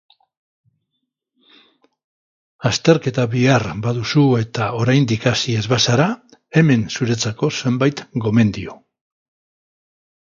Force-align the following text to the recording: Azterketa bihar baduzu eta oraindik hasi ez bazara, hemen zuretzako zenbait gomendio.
Azterketa 2.69 3.25
bihar 3.35 3.65
baduzu 3.83 4.23
eta 4.45 4.71
oraindik 4.79 5.27
hasi 5.33 5.55
ez 5.59 5.63
bazara, 5.75 6.09
hemen 6.63 6.87
zuretzako 6.97 7.53
zenbait 7.63 8.03
gomendio. 8.27 8.79